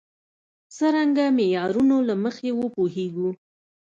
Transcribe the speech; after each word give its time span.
څرنګه 0.75 1.25
معیارونو 1.37 1.97
له 2.07 2.15
مخې 2.23 2.49
وپوهېږو. 2.59 3.29